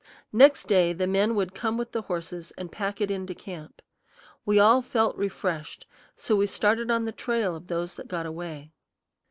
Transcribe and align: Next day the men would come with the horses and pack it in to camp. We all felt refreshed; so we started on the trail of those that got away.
Next 0.33 0.63
day 0.63 0.93
the 0.93 1.05
men 1.05 1.35
would 1.35 1.53
come 1.53 1.77
with 1.77 1.91
the 1.91 2.01
horses 2.01 2.51
and 2.57 2.71
pack 2.71 3.01
it 3.01 3.11
in 3.11 3.27
to 3.27 3.35
camp. 3.35 3.83
We 4.47 4.57
all 4.57 4.81
felt 4.81 5.15
refreshed; 5.15 5.85
so 6.15 6.35
we 6.35 6.47
started 6.47 6.89
on 6.89 7.05
the 7.05 7.11
trail 7.11 7.55
of 7.55 7.67
those 7.67 7.93
that 7.97 8.07
got 8.07 8.25
away. 8.25 8.71